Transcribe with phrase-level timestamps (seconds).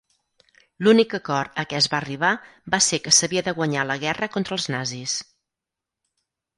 [0.87, 2.33] L'únic acord a què es va arribar
[2.77, 5.19] va ser que s'havia de guanyar la guerra contra els nazis.